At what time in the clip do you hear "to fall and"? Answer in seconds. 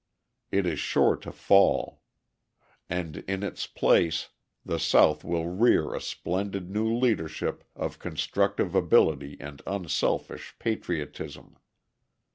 1.17-3.17